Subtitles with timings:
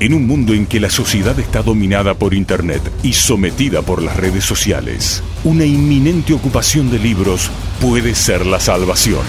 [0.00, 4.16] En un mundo en que la sociedad está dominada por Internet y sometida por las
[4.16, 9.22] redes sociales, una inminente ocupación de libros puede ser la salvación.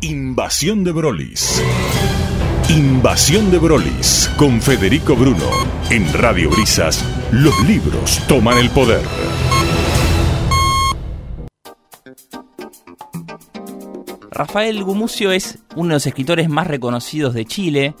[0.00, 1.62] Invasión de Brolis.
[2.70, 5.50] Invasión de Brolis con Federico Bruno.
[5.90, 9.02] En Radio Brisas, los libros toman el poder.
[14.30, 17.94] Rafael Gumucio es uno de los escritores más reconocidos de Chile.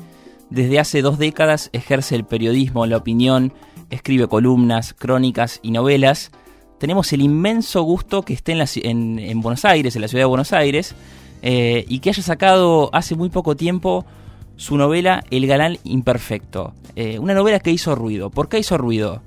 [0.54, 3.52] Desde hace dos décadas ejerce el periodismo, la opinión,
[3.90, 6.30] escribe columnas, crónicas y novelas.
[6.78, 8.52] Tenemos el inmenso gusto que esté
[8.84, 10.94] en, Buenos Aires, en la ciudad de Buenos Aires,
[11.42, 14.06] eh, y que haya sacado hace muy poco tiempo
[14.54, 16.72] su novela El galán imperfecto.
[16.94, 18.30] Eh, una novela que hizo ruido.
[18.30, 19.22] ¿Por qué hizo ruido?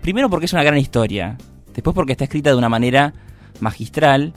[0.00, 1.38] Primero porque es una gran historia,
[1.74, 3.14] después porque está escrita de una manera
[3.58, 4.32] magistral,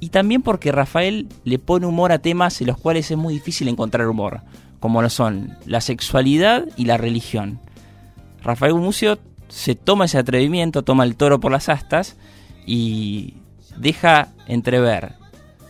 [0.00, 3.68] y también porque Rafael le pone humor a temas en los cuales es muy difícil
[3.68, 4.40] encontrar humor,
[4.80, 7.60] como lo son la sexualidad y la religión.
[8.42, 9.18] Rafael Gumucio
[9.48, 12.16] se toma ese atrevimiento, toma el toro por las astas
[12.66, 13.34] y
[13.76, 15.14] deja entrever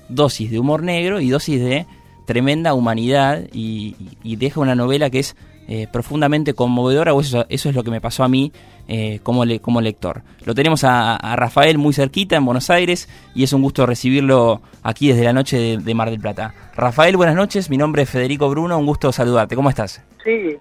[0.08, 1.86] dosis de humor negro y dosis de
[2.26, 5.36] tremenda humanidad y, deja una novela que es
[5.72, 8.50] eh, profundamente conmovedora, o eso, eso, es lo que me pasó a mí
[8.88, 10.22] eh, como, como lector.
[10.44, 15.10] Lo tenemos a, Rafael muy cerquita en Buenos Aires y es un gusto recibirlo aquí
[15.10, 16.52] desde la noche de, Mar del Plata.
[16.74, 20.04] Rafael, buenas noches, mi nombre es Federico Bruno, un gusto saludarte, ¿cómo estás?
[20.24, 20.56] Sí,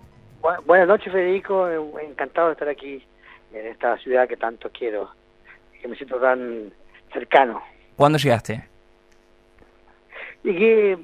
[0.67, 1.67] buenas noches Federico,
[1.99, 3.03] encantado de estar aquí
[3.51, 5.09] en esta ciudad que tanto quiero,
[5.81, 6.71] que me siento tan
[7.11, 7.63] cercano.
[7.95, 8.63] ¿Cuándo llegaste?
[10.43, 10.99] Llegué,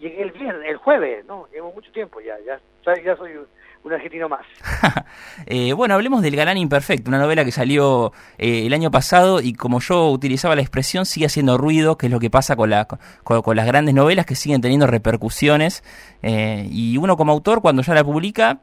[0.00, 1.46] llegué el viernes, el jueves, ¿no?
[1.52, 2.60] Llevo mucho tiempo ya, ya,
[3.02, 3.32] ya soy
[3.84, 4.44] un argentino más.
[5.46, 9.54] Eh, bueno, hablemos del Galán Imperfecto, una novela que salió eh, el año pasado y
[9.54, 12.86] como yo utilizaba la expresión, sigue haciendo ruido, que es lo que pasa con, la,
[12.86, 15.84] con, las grandes novelas que siguen teniendo repercusiones.
[16.22, 18.58] Eh, y uno como autor, cuando ya la publica,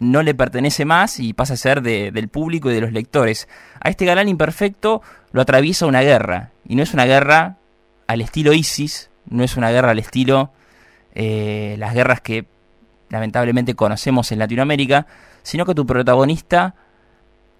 [0.00, 3.48] no le pertenece más y pasa a ser del público y de los lectores.
[3.80, 7.58] A este Galán Imperfecto lo atraviesa una guerra, y no es una guerra
[8.08, 10.50] al estilo ISIS, no es una guerra al estilo
[11.18, 12.46] las guerras que
[13.10, 15.06] lamentablemente conocemos en Latinoamérica,
[15.42, 16.74] sino que tu protagonista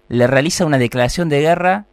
[0.07, 1.85] le realiza una declaración de guerra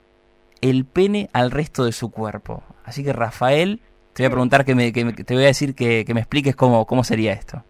[0.63, 2.63] el pene al resto de su cuerpo.
[2.85, 3.81] Así que Rafael,
[4.15, 7.05] te voy a preguntar que, me, te voy a decir que, me expliques cómo, cómo
[7.05, 7.63] sería esto.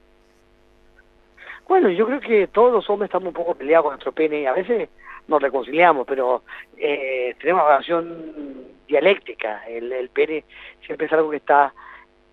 [1.68, 4.46] Bueno, yo creo que todos los hombres estamos un poco peleados con nuestro pene.
[4.46, 4.88] A veces
[5.26, 6.42] nos reconciliamos, pero
[6.76, 9.64] eh, tenemos una relación dialéctica.
[9.66, 10.44] El, el pene
[10.84, 11.74] siempre es algo que está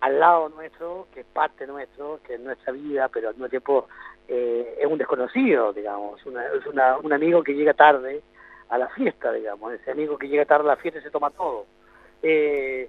[0.04, 3.88] al lado nuestro, que es parte nuestro, que es nuestra vida, pero al mismo tiempo
[4.28, 8.20] eh, es un desconocido, digamos, es una, un amigo que llega tarde
[8.68, 11.30] a la fiesta, digamos, ese amigo que llega tarde a la fiesta y se toma
[11.30, 11.64] todo.
[12.22, 12.86] Eh,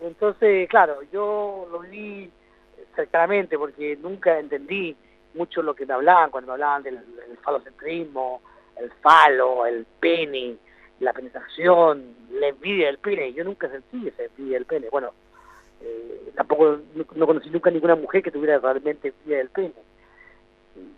[0.00, 2.28] entonces, claro, yo lo vi
[2.96, 4.96] cercanamente porque nunca entendí
[5.34, 6.98] mucho lo que me hablaban cuando me hablaban del,
[7.40, 8.42] falocentrismo,
[8.76, 10.56] el falo, el pene,
[10.98, 13.32] la penetración, la envidia del pene.
[13.32, 14.88] Yo nunca sentí esa envidia del pene.
[14.90, 15.12] Bueno,
[15.82, 16.78] eh, tampoco
[17.14, 19.72] no, conocí nunca ninguna mujer que tuviera realmente envidia del pene.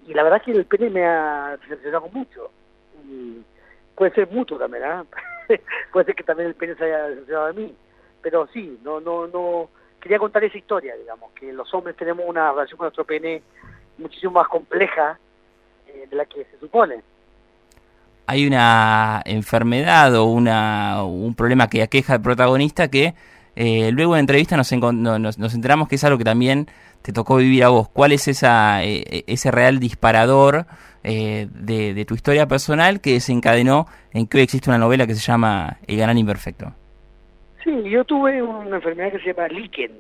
[0.07, 2.51] Y, la verdad es que el pene me ha decepcionado mucho.
[3.95, 5.05] Puede ser mutuo también, ¿ah?
[5.93, 7.75] puede ser que también el pene se haya decepcionado de mí.
[8.23, 9.71] Pero sí, no, no, no.
[10.01, 13.43] Quería contar esa historia, digamos, que los hombres tenemos una relación con nuestro pene
[13.99, 15.19] muchísimo más compleja
[15.87, 17.03] eh, de la que se supone
[18.31, 23.15] hay una enfermedad o una, un problema que aqueja al protagonista que
[23.63, 26.69] eh, luego de entrevista nos, nos, enteramos que es algo que también
[27.03, 27.91] te tocó vivir a vos.
[27.91, 30.65] ¿Cuál es esa, eh, eh, ese real disparador
[31.03, 33.85] de, tu historia personal que desencadenó
[34.15, 36.73] en que hoy existe una novela que se llama El Gran Imperfecto?
[37.63, 39.93] Sí, yo tuve una enfermedad que se llama lichen,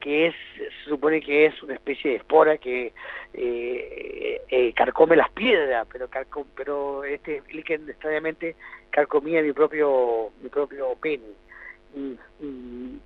[0.00, 2.94] que es, se supone que es una especie de espora que
[4.74, 6.08] carcome las piedras, pero
[6.54, 8.56] pero este lichen extrañamente
[8.88, 11.44] carcomía mi propio mi propio pene
[11.96, 13.00] y,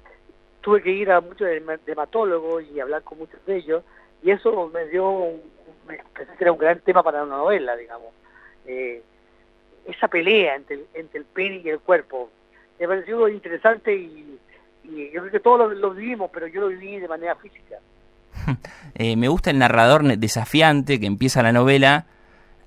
[0.60, 1.48] tuve que ir a muchos
[1.86, 3.82] dermatólogos y hablar con muchos de ellos
[4.22, 5.32] y eso me dio,
[5.88, 8.08] me pensé que era un gran tema para una novela, digamos.
[8.66, 9.02] Eh,
[9.86, 12.30] esa pelea entre, entre el pene y el cuerpo.
[12.78, 14.38] Me pareció interesante y,
[14.84, 17.76] yo creo que todos lo, vivimos, pero yo lo viví de manera física.
[18.94, 22.06] Eh, me gusta el narrador desafiante que empieza la novela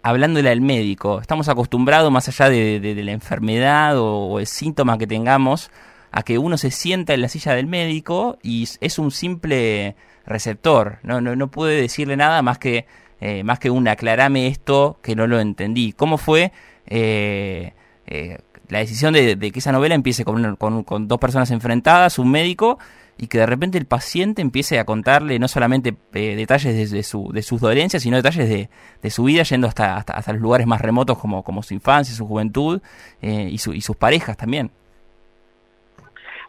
[0.02, 1.20] hablándole al médico.
[1.20, 5.70] Estamos acostumbrados, más allá de, la enfermedad o, el síntoma que tengamos,
[6.14, 9.96] a que uno se sienta en la silla del médico y es un simple
[10.26, 12.86] receptor, no, no, no puede decirle nada más que,
[13.20, 15.92] eh, más que un aclarame esto que no lo entendí.
[15.92, 16.52] ¿Cómo fue
[16.86, 17.74] eh,
[18.06, 18.38] eh,
[18.70, 22.78] la decisión de, que esa novela empiece con, con, dos personas enfrentadas, un médico,
[23.18, 27.32] y que de repente el paciente empiece a contarle no solamente eh, detalles de, su,
[27.34, 28.70] de sus dolencias, sino detalles de,
[29.02, 32.28] de su vida yendo hasta, hasta, los lugares más remotos como, como su infancia, su
[32.28, 32.82] juventud
[33.22, 34.72] eh, y, su, y sus parejas también.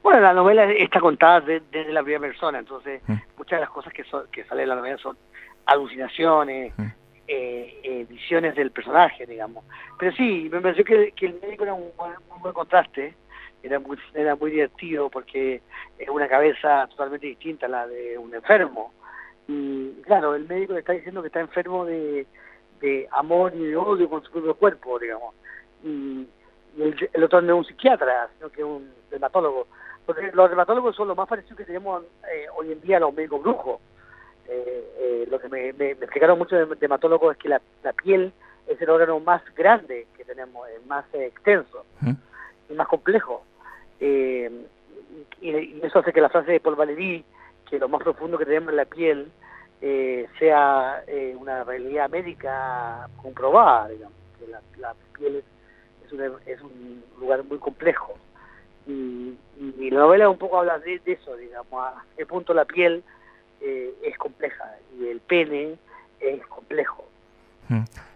[0.04, 3.14] Bueno, la novela está contada desde la primera persona, entonces mm.
[3.38, 5.16] muchas de las cosas que, que salen en la novela son
[5.64, 6.82] alucinaciones, mm.
[7.26, 9.64] eh, eh, visiones del personaje, digamos.
[9.98, 13.14] Pero sí, me pareció que, el médico era un, buen contraste,
[13.62, 15.62] era muy, era muy divertido porque
[15.98, 18.92] es una cabeza totalmente distinta a la de un enfermo.
[19.48, 22.26] Y claro, el médico le está diciendo que está enfermo de,
[23.12, 25.34] amor y de odio con su propio cuerpo, digamos.
[25.82, 26.28] Y,
[26.76, 29.66] el, otro no es un psiquiatra, sino que es un dermatólogo.
[30.06, 33.14] Porque los dermatólogos son lo más parecidos que tenemos eh, hoy en día a los
[33.14, 33.80] médicos brujos.
[34.46, 37.60] Eh, eh, lo que me, explicaron muchos dermatólogos es que la,
[38.02, 38.32] piel
[38.66, 41.84] es el órgano más grande que tenemos, es más extenso
[42.68, 43.44] y más complejo.
[44.00, 44.44] Y,
[45.82, 47.24] eso hace que la frase de Paul Valéry,
[47.68, 49.30] que lo más profundo que tenemos en la piel,
[50.38, 51.02] sea
[51.38, 55.42] una realidad médica comprobada, digamos, que la, piel
[56.46, 58.14] es un lugar muy complejo
[58.86, 59.34] y,
[59.90, 63.02] la novela un poco habla de, eso, digamos, a qué punto la piel
[63.60, 64.64] eh, es compleja
[64.98, 65.76] y el pene
[66.20, 67.04] es complejo.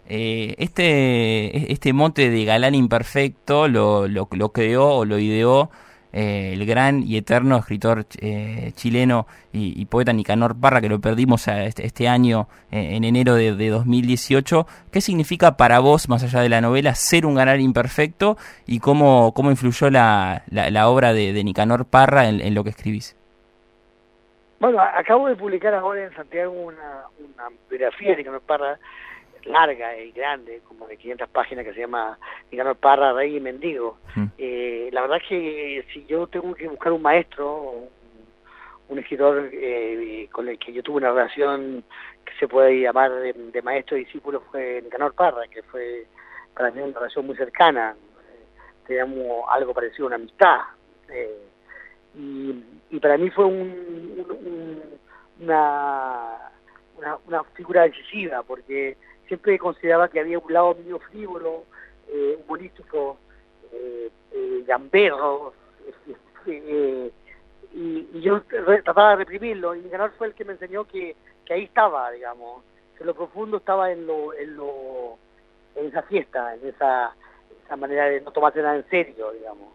[0.09, 5.71] Eh, este, este monte de galán imperfecto lo, lo, lo creó o lo ideó
[6.13, 11.49] eh, el gran y eterno escritor eh, chileno y, poeta Nicanor Parra, que lo perdimos
[11.49, 14.67] este, este, año eh, en enero de, 2018.
[14.93, 19.33] ¿Qué significa para vos, más allá de la novela, ser un ganar imperfecto y cómo,
[19.35, 23.17] cómo influyó la, la, obra de, Nicanor Parra en, lo que escribís?
[24.61, 28.79] Bueno, acabo de publicar ahora en Santiago una, una biografía de Nicanor Parra
[29.47, 32.19] larga y grande, como de 500 páginas, que se llama
[32.51, 33.99] Nicanor Parra, Rey y Mendigo.
[34.37, 37.89] Eh, la verdad es que si yo tengo que buscar un maestro,
[38.89, 41.85] un, escritor eh, con el que yo tuve una relación
[42.25, 46.07] que se puede llamar de, maestro y discípulo, fue Nicanor Parra, que fue
[46.55, 47.95] para mí una relación muy cercana.
[48.31, 48.45] Eh,
[48.87, 50.61] teníamos algo parecido a una amistad.
[52.15, 52.65] y,
[53.01, 54.35] para mí fue una,
[56.99, 58.97] una, una figura decisiva, porque
[59.29, 61.65] siempre consideraba que había un lado mío frívolo,
[62.09, 63.19] eh, humorístico,
[63.73, 65.53] eh, eh, gamberro,
[66.47, 67.11] eh,
[67.75, 71.15] y, yo trataba de reprimirlo, y Nicanor fue el que me enseñó que,
[71.45, 72.65] que ahí estaba, digamos,
[72.97, 75.19] que lo profundo estaba en lo, en lo,
[75.77, 77.15] en esa fiesta, en esa,
[77.65, 79.69] esa manera de no tomarse nada en serio, digamos.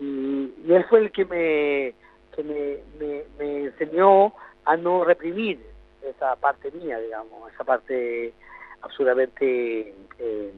[0.00, 1.94] Y, él fue el que me,
[2.34, 4.32] que me, me, me enseñó
[4.64, 5.60] a no reprimir
[6.02, 8.34] esa parte mía, digamos, esa parte
[8.82, 10.52] absolutamente eh,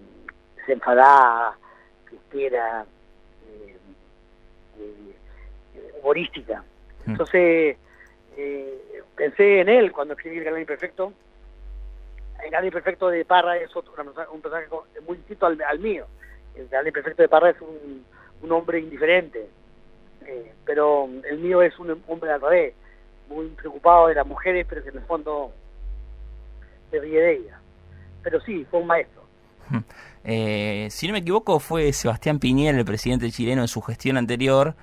[0.69, 1.57] desenfadada,
[2.05, 2.85] cristiana,
[3.47, 3.77] eh,
[4.79, 6.63] eh, humorística.
[7.07, 7.11] Mm.
[7.11, 7.77] Entonces,
[8.37, 11.13] eh, pensé en él cuando escribí El Galán Imperfecto.
[12.45, 13.93] El Galán Imperfecto de Parra es otro,
[14.33, 14.69] un personaje
[15.07, 16.07] muy distinto al, mío.
[16.55, 18.05] El Galán Imperfecto de Parra es un,
[18.43, 19.49] un hombre indiferente,
[20.65, 22.75] pero el mío es un hombre al revés,
[23.29, 25.51] muy preocupado de las mujeres, pero que en el fondo
[26.91, 27.59] se ríe de ellas
[28.23, 29.23] pero sí, fue un maestro.
[30.25, 34.77] Eh, si no me equivoco, fue Sebastián Piñera, el presidente chileno, en su gestión anterior,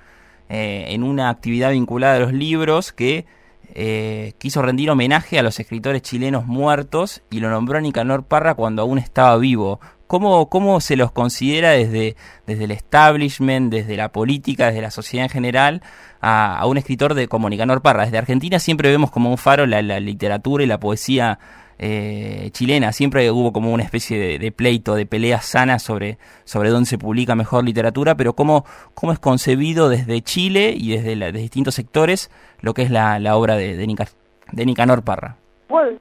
[0.48, 3.26] eh, en una actividad vinculada a los libros, que
[3.74, 8.54] eh, quiso rendir homenaje a los escritores chilenos muertos y lo nombró a Nicanor Parra
[8.54, 9.80] cuando aún estaba vivo.
[10.06, 12.16] ¿Cómo, cómo se los considera desde,
[12.46, 15.82] desde el establishment, desde la política, desde la sociedad en general,
[16.20, 18.04] a, un escritor de, como Nicanor Parra?
[18.04, 21.40] Desde Argentina siempre vemos como un faro la literatura y la poesía
[21.78, 22.92] eh, chilena.
[22.92, 27.34] Siempre hubo como una especie de, pleito, de pelea sana sobre, sobre dónde se publica
[27.34, 28.64] mejor literatura, pero cómo,
[28.94, 32.30] cómo es concebido desde Chile y desde, la, distintos sectores
[32.60, 35.36] lo que es la, la obra de, de, Nicanor Parra.
[35.68, 35.98] Bueno,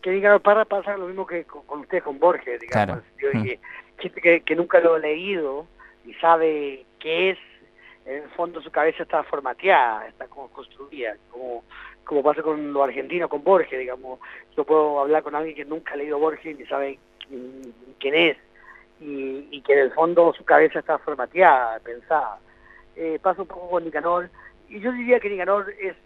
[0.00, 2.98] que Nicanor Parra pasa lo mismo que con, usted, con Borges, digamos.
[3.34, 3.42] Mm.
[4.22, 5.66] que, que, nunca lo ha leído
[6.04, 7.38] y sabe qué es,
[8.04, 11.62] en el fondo su cabeza está formateada, está como construida, como
[12.04, 14.20] como pasa con los argentinos, con Borges, digamos.
[14.56, 16.98] Yo puedo hablar con alguien que nunca ha leído Borges ni sabe
[17.98, 18.36] quién es,
[19.00, 22.38] y, que en el fondo su cabeza está formateada, pensada.
[22.96, 24.28] Eh, pasa un poco con Nicanor,
[24.68, 25.96] y yo diría que Nicanor es,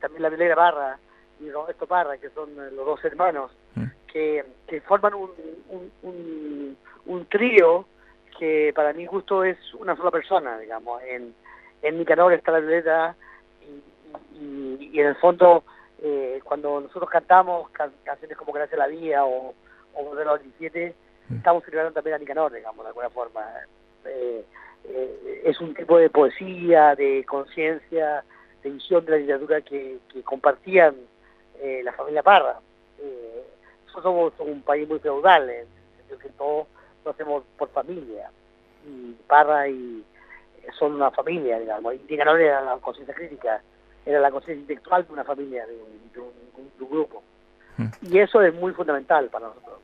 [0.00, 0.98] también la Velera Barra
[1.40, 3.84] y Roberto Parra, que son los dos hermanos, mm.
[4.06, 4.44] que,
[4.86, 5.30] forman un,
[6.02, 7.86] un, un, trío
[8.38, 11.02] que para mi gusto es una sola persona, digamos.
[11.02, 11.34] En,
[11.82, 13.16] en Nicanor está la Velera
[14.40, 15.64] y, en el fondo
[16.02, 19.54] eh, cuando nosotros cantamos canciones como Gracias a la Vida o,
[19.96, 20.94] o Modelo 17,
[21.28, 21.36] mm.
[21.36, 23.42] estamos celebrando también a Nicanor, digamos, de alguna forma.
[24.04, 24.44] Eh,
[24.84, 28.24] eh, es un tipo de poesía, de conciencia,
[28.62, 30.94] de visión de la literatura que, compartían
[31.60, 32.60] eh, la familia Parra.
[33.86, 36.66] nosotros somos un país muy feudal, en el sentido que todos
[37.04, 38.30] lo hacemos por familia.
[38.86, 40.04] Y Parra y
[40.78, 41.94] son una familia, digamos.
[41.94, 43.62] Y no era la conciencia crítica,
[44.06, 45.74] era la conciencia intelectual de una familia, de
[46.20, 47.22] un, grupo.
[47.76, 47.86] Hmm.
[48.02, 49.80] Y eso es muy fundamental para nosotros.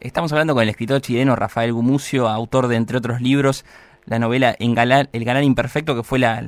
[0.00, 3.64] Estamos hablando con el escritor chileno Rafael Gumucio, autor de, entre otros libros,
[4.04, 6.42] la novela El Galán Imperfecto, que fue la,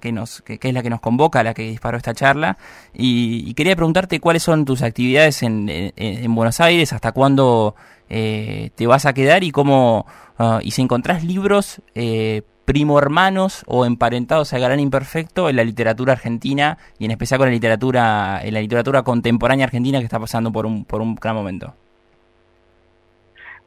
[0.00, 2.58] que nos, que, es la que nos convoca, la que disparó esta charla.
[2.92, 7.74] Y, quería preguntarte cuáles son tus actividades en, en, Buenos Aires, hasta cuándo
[8.10, 10.04] eh, te vas a quedar y cómo,
[10.38, 15.64] ah, y si encontrás libros eh, primo hermanos o emparentados al Galán Imperfecto en la
[15.64, 20.20] literatura argentina y en especial con la literatura, en la literatura contemporánea argentina que está
[20.20, 21.72] pasando por un, por un gran momento.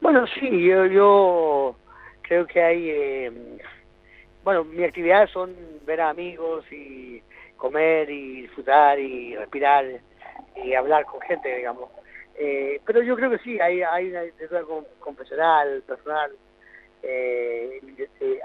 [0.00, 1.74] Bueno, sí, yo, yo
[2.22, 3.32] creo que hay, eh,
[4.44, 5.52] bueno, mi actividad son
[5.84, 7.20] ver a amigos y
[7.56, 9.84] comer y disfrutar y respirar
[10.64, 11.90] y hablar con gente, digamos.
[12.38, 14.62] Eh, pero yo creo que sí, hay, hay una literatura
[15.00, 16.30] confesional, personal,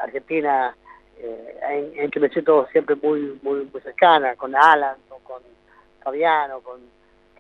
[0.02, 0.76] argentina,
[1.20, 5.42] en, en, que me siento siempre muy, muy, muy cercana, con Alan, o con
[6.04, 6.80] Fabiano, con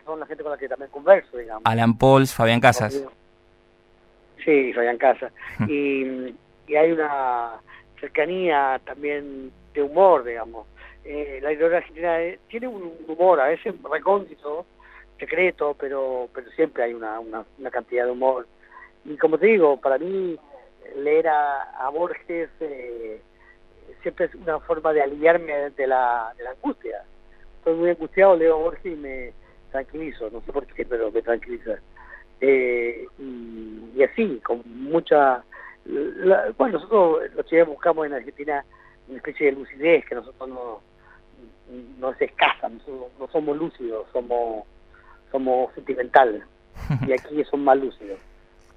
[0.07, 1.63] son la gente con la que también converso, digamos.
[1.65, 3.03] Alan Pauls, Fabián Casas.
[4.43, 5.31] Sí, Fabián Casa.
[5.67, 6.33] y,
[6.65, 7.59] y hay una
[8.00, 10.65] cercanía también de humor, digamos.
[11.03, 14.65] Eh, la literatura argentina eh, tiene un humor, a veces recóndito,
[15.19, 18.47] secreto, pero pero siempre hay una, una, cantidad de humor.
[19.05, 20.38] Y como te digo, para mí
[20.96, 23.22] leer a, Borges eh,
[24.01, 27.03] siempre es una forma de aliviarme de la, de la angustia.
[27.60, 29.34] Estoy muy angustiado, leo a Borges y me
[29.72, 31.77] tranquilizo, no sé por qué, pero me tranquiliza.
[32.39, 35.44] Eh, y, así, con mucha...
[36.58, 38.63] bueno, nosotros los chilenos buscamos en Argentina
[39.08, 40.82] una especie de lucidez que nosotros no,
[42.00, 44.65] no es escasa, nosotros no somos lúcidos, somos,
[45.32, 46.44] somos sentimentales
[47.08, 48.20] y aquí son más lúcidos.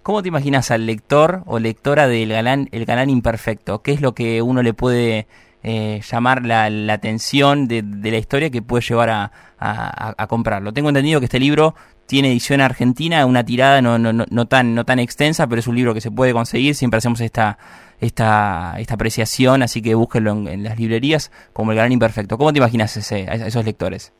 [0.03, 3.83] ¿Cómo te imaginas al lector o lectora del galán, el galán imperfecto?
[3.83, 5.27] ¿Qué es lo que uno le puede
[5.63, 10.73] eh, llamar la, atención de, la historia que puede llevar a, comprarlo?
[10.73, 11.75] Tengo entendido que este libro
[12.07, 16.33] tiene edición argentina, una tirada no, tan, extensa, pero es un libro que se puede
[16.33, 17.59] conseguir, siempre hacemos esta,
[18.01, 22.39] esta, esta apreciación, así que búsquenlo en, las librerías como El Gran Imperfecto.
[22.39, 24.15] ¿Cómo te imaginas ese, a esos lectores?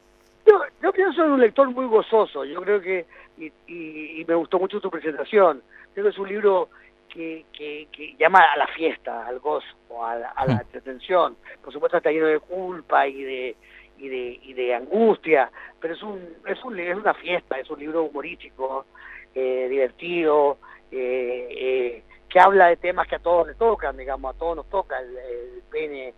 [1.25, 3.07] En un lector muy gozoso, yo creo que,
[3.39, 5.63] y, y, me gustó mucho tu presentación,
[5.93, 6.69] creo que es un libro
[7.09, 9.67] que, que, que, llama a la fiesta, al gozo,
[10.03, 10.61] a, a la mm.
[10.61, 11.37] entretención.
[11.63, 13.57] Por supuesto está lleno de culpa y de,
[13.99, 17.79] y de, y de angustia, pero es, un, es, un, es una fiesta, es un
[17.79, 18.87] libro humorístico,
[19.35, 20.59] eh, divertido,
[20.91, 24.71] eh, eh, que habla de temas que a todos les tocan, digamos, a todos nos
[24.71, 26.15] toca el, pene,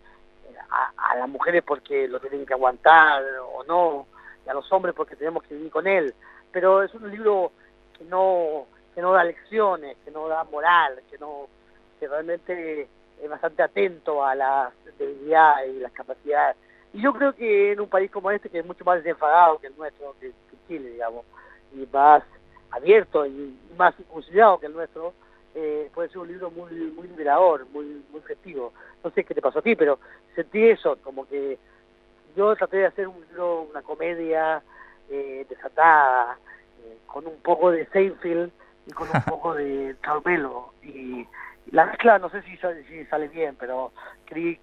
[0.70, 4.06] a, las mujeres porque lo tienen que aguantar o no,
[4.46, 6.14] a los hombres porque tenemos que vivir con él,
[6.50, 7.52] pero es un libro
[7.96, 11.48] que no, que no da lecciones, que no da moral, que no
[11.98, 12.88] que realmente
[13.22, 16.56] es bastante atento a la debilidades y las capacidades
[16.92, 19.68] y yo creo que en un país como este, que es mucho más desenfadado que
[19.68, 20.32] el nuestro, que,
[20.68, 21.24] Chile, digamos,
[21.74, 22.22] y más
[22.70, 25.12] abierto y más incursionado que el nuestro,
[25.54, 28.72] eh, puede ser un libro muy muy liberador, muy muy festivo.
[29.02, 29.98] No sé qué te pasó a ti, pero
[30.34, 31.58] sentí eso, como que
[32.36, 33.22] yo traté de hacer un
[33.70, 34.62] una comedia
[35.10, 36.38] eh, desatada,
[36.84, 38.50] eh, con un poco de Seinfeld
[38.86, 40.72] y con un poco de Carmelo.
[40.82, 41.26] Y
[41.70, 43.92] la mezcla no sé si sale, si sale bien, pero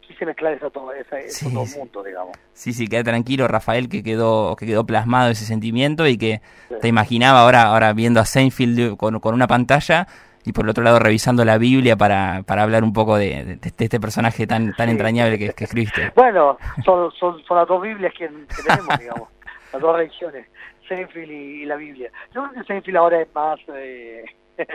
[0.02, 1.54] quise mezclar eso todo, ese, sí,
[1.92, 2.38] todo digamos.
[2.54, 6.42] Sí, sí, queda tranquilo, Rafael, que quedó que quedó plasmado ese sentimiento y que
[6.82, 10.08] te imaginaba ahora ahora viendo a Seinfeld con, con, una pantalla
[10.46, 14.00] y por el otro lado revisando la Biblia para, para hablar un poco de, este
[14.00, 16.12] personaje tan tan entrañable que, que, escribiste.
[16.16, 19.30] Bueno, son, son, son las dos Biblias que, tenemos, digamos,
[19.74, 20.48] las dos religiones,
[20.88, 22.12] Seinfeld y, la Biblia.
[22.34, 24.24] Yo creo que Seinfeld ahora es más eh,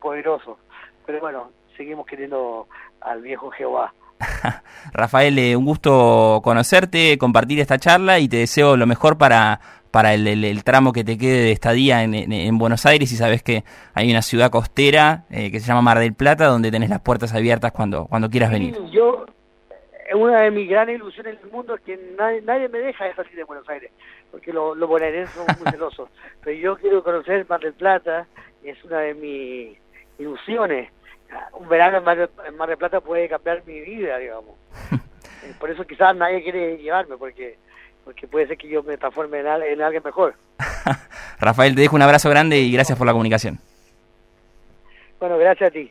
[0.00, 0.58] poderoso,
[1.06, 2.68] pero bueno, seguimos queriendo
[3.00, 3.92] al viejo Jehová.
[4.92, 9.60] Rafael, eh, un gusto conocerte, compartir esta charla y te deseo lo mejor para,
[9.94, 13.62] para el, tramo que te quede de estadía en, en, Buenos Aires y sabes que
[13.94, 17.32] hay una ciudad costera eh, que se llama Mar del Plata donde tenés las puertas
[17.32, 18.76] abiertas cuando, cuando quieras venir.
[18.90, 19.24] yo,
[20.16, 23.14] una de mis grandes ilusiones en el mundo es que nadie, nadie me deja de
[23.14, 23.92] salir de Buenos Aires,
[24.32, 26.08] porque los lo bonaerenses son muy celosos,
[26.42, 28.26] pero yo quiero conocer Mar del Plata,
[28.64, 29.78] es una de mis
[30.18, 30.90] ilusiones
[31.52, 32.04] un verano en
[32.56, 34.56] Mar, de, Plata puede cambiar mi vida, digamos.
[35.44, 37.58] Eh, por eso quizás nadie quiere llevarme, porque
[38.04, 40.34] porque puede ser que yo me transforme en, en alguien mejor.
[41.40, 43.58] Rafael, te dejo un abrazo grande y gracias por la comunicación.
[45.18, 45.90] Bueno, gracias a ti.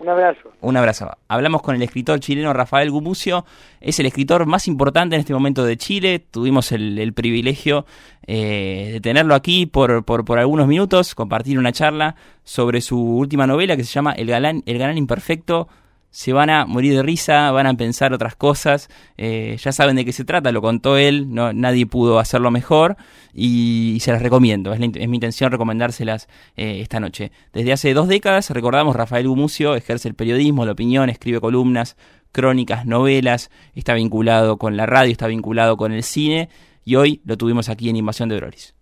[0.00, 0.52] Un abrazo.
[0.60, 1.10] Un abrazo.
[1.28, 3.44] Hablamos con el escritor chileno Rafael Gumucio.
[3.80, 6.18] Es el escritor más importante en este momento de Chile.
[6.18, 7.86] Tuvimos el, privilegio
[8.26, 13.46] eh, de tenerlo aquí por, por, por, algunos minutos, compartir una charla sobre su última
[13.46, 15.68] novela que se llama El Galán, el Galán Imperfecto
[16.14, 20.04] se van a morir de risa, van a pensar otras cosas, eh, ya saben de
[20.04, 22.96] qué se trata, lo contó él, no, nadie pudo hacerlo mejor
[23.34, 27.32] y, se las recomiendo, es, mi intención recomendárselas eh, esta noche.
[27.52, 31.96] Desde hace dos décadas, recordamos, Rafael Gumucio ejerce el periodismo, la opinión, escribe columnas,
[32.30, 36.48] crónicas, novelas, está vinculado con la radio, está vinculado con el cine
[36.84, 38.76] y hoy lo tuvimos aquí en Invasión de Brolis.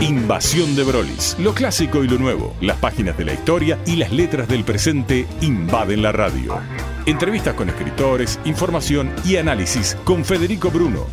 [0.00, 1.36] Invasión de Brolis.
[1.38, 5.26] Lo clásico y lo nuevo, las páginas de la historia y las letras del presente
[5.40, 6.60] invaden la radio.
[7.06, 11.06] Entrevistas con escritores, información y análisis con Federico Bruno.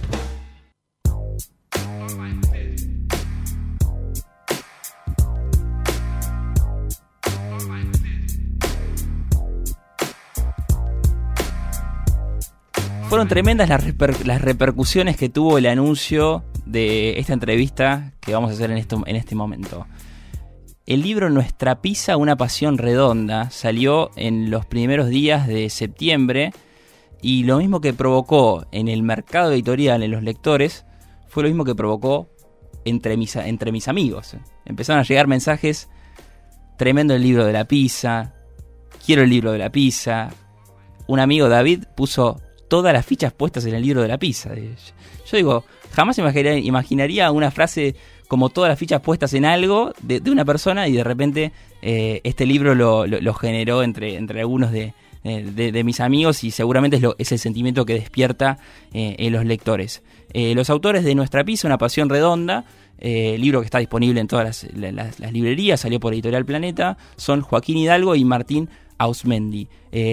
[13.08, 13.84] Fueron tremendas las,
[14.26, 19.04] las repercusiones que tuvo el anuncio de esta entrevista que vamos a hacer en, esto,
[19.06, 19.86] en este momento.
[20.86, 26.52] El libro Nuestra Pizza, una pasión redonda, salió en los primeros días de septiembre
[27.22, 30.86] y lo mismo que provocó en el mercado editorial, en los lectores,
[31.30, 32.30] fue lo mismo que provocó
[32.84, 34.36] entre mis, entre mis amigos.
[34.66, 35.90] Empezaron a llegar mensajes,
[36.78, 38.34] tremendo el libro de la pizza,
[39.06, 40.30] quiero el libro de la pizza.
[41.08, 44.54] Un amigo David puso todas las fichas puestas en el libro de la pizza.
[44.54, 45.64] Yo digo,
[45.94, 47.96] jamás imaginaría, una frase
[48.28, 52.46] como todas las fichas puestas en algo de, una persona y de repente eh, este
[52.46, 54.94] libro lo, generó entre, algunos de,
[55.86, 58.58] mis amigos y seguramente es, el sentimiento que despierta
[58.92, 60.02] eh, en los lectores.
[60.34, 62.66] Eh, los autores de Nuestra Pizza, Una Pasión Redonda,
[63.00, 67.78] libro que está disponible en todas las, las, librerías, salió por Editorial Planeta, son Joaquín
[67.78, 69.68] Hidalgo y Martín Ausmendi.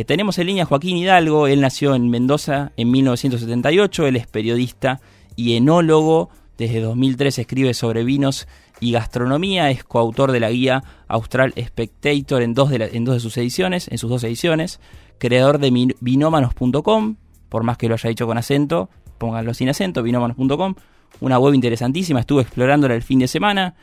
[0.07, 5.01] tenemos en línea Joaquín Hidalgo, él nació en Mendoza en 1978, él es periodista
[5.37, 6.31] y enólogo.
[6.59, 8.47] Desde 2003 escribe sobre vinos
[8.81, 9.71] y gastronomía.
[9.71, 14.25] Es coautor de la guía Austral Spectator en dos de, sus ediciones, en sus dos
[14.25, 14.81] ediciones.
[15.19, 17.17] Creador de vinómanos.com,
[17.49, 18.89] por más que lo haya dicho con acento,
[19.19, 20.75] pónganlo sin acento, vinómanos.com.
[21.21, 23.75] Una web interesantísima, estuve explorándola el fin de semana.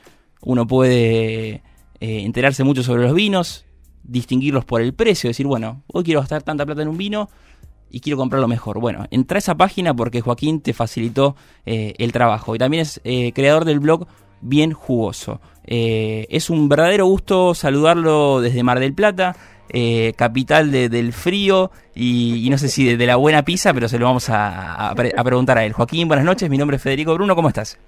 [0.42, 1.62] Uno puede
[2.00, 3.66] eh, enterarse mucho sobre los vinos,
[4.04, 7.30] distinguirlos por el precio, decir, bueno, hoy quiero gastar tanta plata en un vino,
[7.90, 8.80] y quiero comprarlo mejor.
[8.80, 13.02] Bueno, entra a esa página porque Joaquín te facilitó eh, el trabajo y también es
[13.04, 14.08] eh, creador del blog
[14.42, 15.42] Bien Jugoso.
[15.66, 19.36] Eh, es un verdadero gusto saludarlo desde Mar del Plata.
[20.16, 24.30] Capital del frío y, no sé si de, la buena pizza, pero se lo vamos
[24.30, 25.74] a, a preguntar a él.
[25.74, 27.80] Joaquín, buenas noches, mi nombre es Federico Bruno, ¿cómo estás?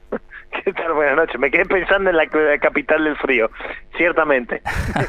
[0.64, 0.94] ¿Qué tal?
[0.94, 1.40] Buenas noches.
[1.40, 2.28] Me quedé pensando en la,
[2.60, 3.50] capital del frío,
[3.98, 4.62] ciertamente.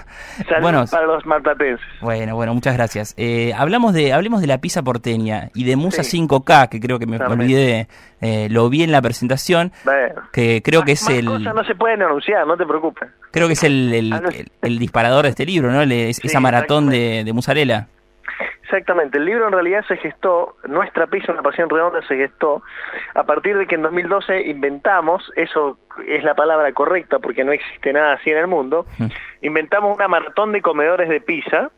[0.61, 1.87] bueno, para los marplatenses.
[2.01, 3.15] Bueno, bueno, muchas gracias.
[3.17, 7.07] Eh, hablamos de, hablemos de la pizza porteña y de Musa 5K, que creo que
[7.07, 7.89] me, olvidé,
[8.21, 9.73] eh, lo vi en la presentación,
[10.33, 11.27] que creo que es el...
[11.27, 13.09] cosas no se pueden anunciar, no te preocupes.
[13.31, 14.21] Creo que es el, el, ah,
[14.63, 15.83] disparador de este libro, ¿no?
[15.83, 17.89] esa maratón de, de musarela.
[18.71, 22.63] Exactamente, el libro en realidad se gestó, Nuestra Pizza, una pasión redonda se gestó
[23.17, 27.93] a partir de que en 2012 inventamos, eso es la palabra correcta porque no existe
[27.93, 29.07] nada así en el mundo, mm.
[29.43, 31.73] inventamos una maratón de comedores de pizza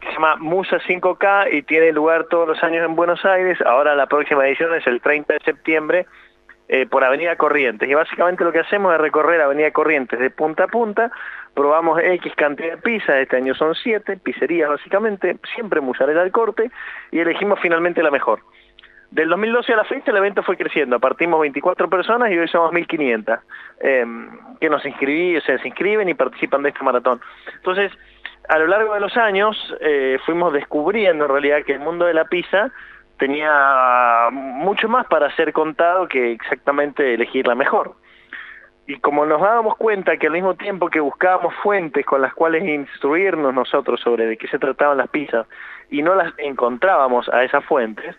[0.00, 3.94] que se llama Musa 5K y tiene lugar todos los años en Buenos Aires, ahora
[3.94, 6.06] la próxima edición es el 30 de septiembre
[6.72, 7.88] eh, por Avenida Corrientes.
[7.90, 11.10] Y básicamente lo que hacemos es recorrer Avenida Corrientes de punta a punta,
[11.52, 16.70] probamos X cantidad de pizzas, este año son 7, pizzerías básicamente, siempre mozzarella al corte,
[17.10, 18.42] y elegimos finalmente la mejor.
[19.10, 22.72] Del 2012 a la fecha el evento fue creciendo, partimos 24 personas y hoy somos
[22.72, 23.40] 1500
[23.80, 24.06] eh,
[24.60, 27.20] que nos inscribí, se inscriben y participan de este maratón.
[27.56, 27.90] Entonces,
[28.48, 32.14] a lo largo de los años eh, fuimos descubriendo en realidad que el mundo de
[32.14, 32.70] la pizza
[33.20, 37.94] tenía mucho más para ser contado que exactamente elegir la mejor.
[38.86, 42.64] Y como nos dábamos cuenta que al mismo tiempo que buscábamos fuentes con las cuales
[42.64, 45.46] instruirnos nosotros sobre de qué se trataban las pizzas
[45.90, 48.16] y no las encontrábamos a esas fuentes,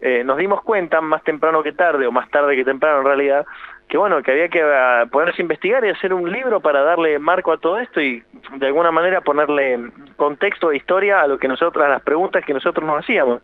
[0.00, 3.46] eh, nos dimos cuenta más temprano que tarde, o más tarde que temprano en realidad,
[3.90, 7.18] que bueno, que había que ah, ponerse a investigar y hacer un libro para darle
[7.18, 8.22] marco a todo esto y
[8.56, 12.54] de alguna manera ponerle contexto e historia a lo que nosotros, a las preguntas que
[12.54, 13.42] nosotros nos hacíamos.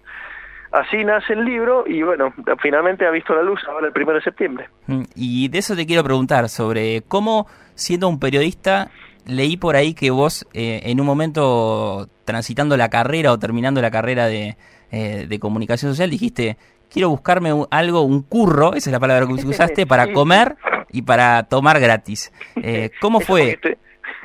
[0.72, 4.24] Así nace el libro y bueno, finalmente ha visto la luz ahora el primero de
[4.24, 4.68] septiembre.
[4.86, 8.90] Mm, y de eso te quiero preguntar, sobre cómo siendo un periodista,
[9.26, 13.90] leí por ahí que vos eh, en un momento transitando la carrera o terminando la
[13.90, 14.56] carrera de,
[14.90, 16.56] eh, de comunicación social dijiste,
[16.90, 20.56] quiero buscarme algo, un curro, esa es la palabra que usaste, para comer
[20.90, 22.32] y para tomar gratis.
[22.56, 23.58] Eh, ¿Cómo fue?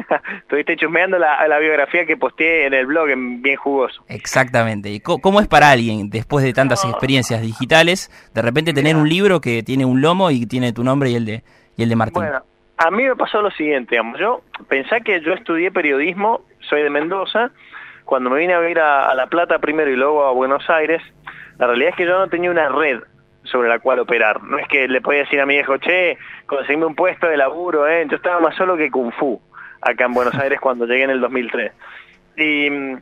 [0.42, 4.04] Estuviste chusmeando la, la, biografía que posteé en el blog en Bien Jugoso.
[4.08, 4.90] Exactamente.
[4.90, 9.42] ¿Y cómo es para alguien, después de tantas experiencias digitales, de repente tener un libro
[9.42, 11.44] que tiene un lomo y tiene tu nombre y el de,
[11.78, 12.24] y el de Martín?
[12.24, 12.44] Bueno,
[12.78, 16.90] a mí me pasó lo siguiente, digamos, yo pensé que yo estudié periodismo, soy de
[16.90, 17.52] Mendoza,
[18.06, 21.02] cuando me vine a vivir a, La Plata primero y luego a Buenos Aires,
[21.58, 23.00] la realidad es que yo no tenía una red
[23.44, 24.44] sobre la cual operar.
[24.44, 27.88] No es que le podía decir a mi viejo, che, conseguime un puesto de laburo,
[27.88, 28.06] ¿eh?
[28.10, 29.42] Yo estaba más solo que Kung Fu
[29.82, 31.72] acá en Buenos Aires cuando llegué en el 2003.
[32.38, 32.98] Y mm,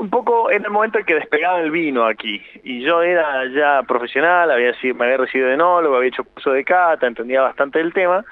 [0.00, 2.42] un poco en el momento en que despegaba el vino aquí.
[2.64, 6.52] Y yo era ya profesional, había sido, me había recibido de enólogo, había hecho curso
[6.52, 8.24] de cata, entendía bastante del tema.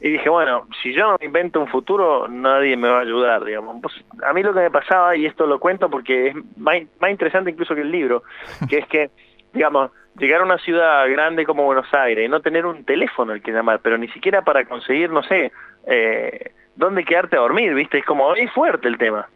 [0.00, 3.80] Y dije, bueno, si yo no invento un futuro, nadie me va a ayudar, digamos.
[3.82, 6.76] Pues, a mí lo que me pasaba, y esto lo cuento porque es más,
[7.08, 8.22] interesante incluso que el libro,
[8.68, 9.10] que es que,
[9.52, 13.42] digamos, llegar a una ciudad grande como Buenos Aires y no tener un teléfono al
[13.42, 15.50] que llamar, pero ni siquiera para conseguir, no sé,
[15.86, 17.98] eh, dónde quedarte a dormir, ¿viste?
[17.98, 19.28] Es como, es fuerte el tema.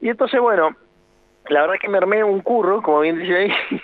[0.00, 0.74] Y entonces, bueno,
[1.48, 3.52] la verdad que me armé un curro, como bien dice ahí,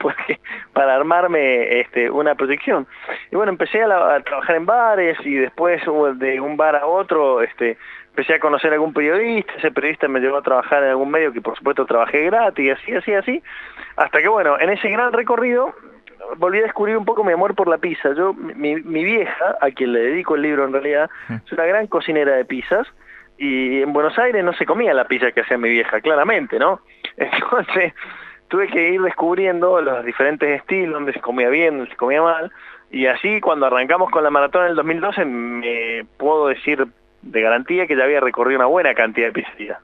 [0.00, 0.40] porque
[0.72, 2.86] para armarme este, una proyección.
[3.30, 5.82] Y bueno, empecé a, trabajar en bares y después
[6.16, 7.76] de un bar a otro, este,
[8.08, 11.32] empecé a conocer a algún periodista, ese periodista me llevó a trabajar en algún medio
[11.32, 13.42] que por supuesto trabajé gratis, así, así, así,
[13.96, 15.74] hasta que bueno, en ese gran recorrido
[16.36, 18.12] volví a descubrir un poco mi amor por la pizza.
[18.14, 21.86] Yo, mi, mi vieja, a quien le dedico el libro en realidad, es una gran
[21.86, 22.86] cocinera de pizzas,
[23.36, 26.80] y en Buenos Aires no se comía la pizza que hacía mi vieja, claramente, ¿no?
[27.16, 27.94] Entonces
[28.48, 32.52] tuve que ir descubriendo los diferentes estilos, donde se comía bien, donde se comía mal,
[32.90, 36.86] y así cuando arrancamos con la maratón en el 2012 me puedo decir
[37.22, 39.78] de garantía que ya había recorrido una buena cantidad de pizzerías.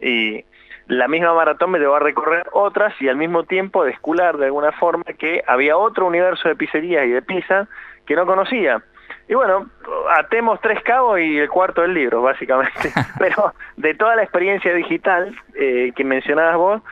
[0.00, 0.44] Y
[0.86, 4.72] la misma maratón me llevó a recorrer otras y al mismo tiempo descular de alguna
[4.72, 7.68] forma que había otro universo de pizzerías y de pizza
[8.06, 8.82] que no conocía.
[9.28, 9.70] Y bueno,
[10.18, 12.92] atemos tres cabos y el cuarto del libro, básicamente.
[13.18, 16.82] Pero de toda la experiencia digital eh, que mencionabas vos,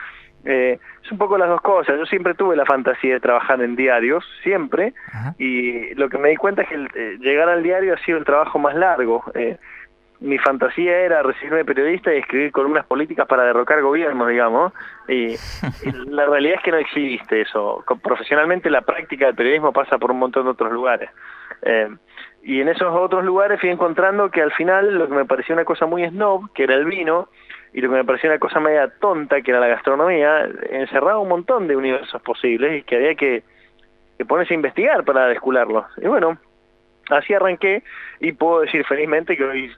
[0.45, 1.97] eh, es un poco las dos cosas.
[1.97, 4.93] Yo siempre tuve la fantasía de trabajar en diarios, siempre,
[5.37, 8.25] y lo que me di cuenta es que eh, llegar al diario ha sido el
[8.25, 9.23] trabajo más largo.
[9.33, 9.57] Eh,
[10.21, 14.71] mi fantasía era recibirme periodista y escribir columnas políticas para derrocar gobiernos, digamos,
[15.07, 15.35] y,
[16.09, 17.83] la realidad es que no existe eso.
[18.03, 21.09] Profesionalmente la práctica del periodismo pasa por un montón de otros lugares.
[21.63, 21.89] Eh,
[22.43, 25.65] y en esos otros lugares fui encontrando que al final lo que me pareció una
[25.65, 27.29] cosa muy snob, que era el vino,
[27.73, 31.29] y lo que me pareció una cosa media tonta, que era la gastronomía, encerraba un
[31.29, 33.43] montón de universos posibles y que había que,
[34.19, 35.85] que ponerse a investigar para descularlos.
[35.97, 36.37] Y bueno,
[37.09, 37.83] así arranqué
[38.19, 39.71] y puedo decir felizmente que hoy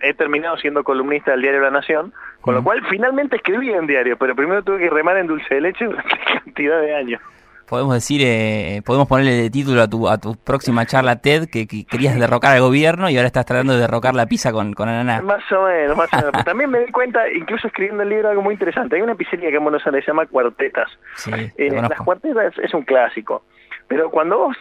[0.00, 4.16] he terminado siendo columnista del diario La Nación, con lo cual finalmente escribí en diario,
[4.16, 7.20] pero primero tuve que remar en dulce de leche durante cantidad de años
[7.66, 11.66] podemos decir, eh, podemos ponerle de título a tu, a tu próxima charla TED que,
[11.66, 15.20] querías derrocar al gobierno y ahora estás tratando de derrocar la pizza con, con ananá.
[15.22, 16.32] Más o menos, más o menos.
[16.44, 18.96] También me di cuenta, incluso escribiendo el libro, algo muy interesante.
[18.96, 20.90] Hay una pizzería que en Buenos Aires se llama Cuartetas.
[21.16, 23.42] Sí, eh, las Cuartetas es un clásico.
[23.88, 24.56] Pero cuando vos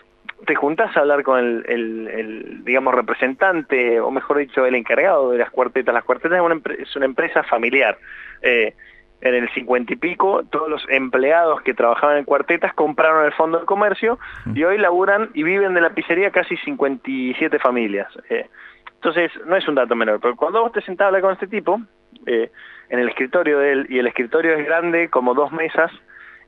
[0.45, 5.37] te juntás a hablar con el, el, digamos, representante, o mejor dicho, el encargado de
[5.37, 5.93] las cuartetas.
[5.93, 7.97] Las cuartetas es una, es una empresa familiar.
[8.41, 8.73] Eh,
[9.21, 13.57] en el cincuenta y pico, todos los empleados que trabajaban en cuartetas compraron el fondo
[13.57, 14.19] del comercio
[14.53, 18.07] y hoy laburan y viven de la pizzería casi 57 familias.
[18.29, 18.47] Eh,
[18.93, 21.47] entonces, no es un dato menor, pero cuando vos te sentás a hablar con este
[21.47, 21.81] tipo,
[22.25, 22.51] eh,
[22.89, 25.91] en el escritorio de él, y el escritorio es grande como dos mesas,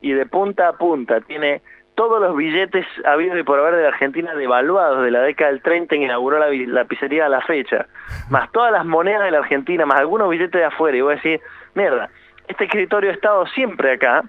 [0.02, 1.62] y de punta a punta tiene
[1.98, 5.64] todos los billetes habidos y por haber de la Argentina devaluados de la década del
[5.64, 7.88] 30 en que inauguró la, la, pizzería a la fecha,
[8.30, 11.16] más todas las monedas de la Argentina, más algunos billetes de afuera, y voy a
[11.16, 11.42] decir,
[11.74, 12.12] mierda,
[12.48, 14.24] este escritorio ha estado siempre acá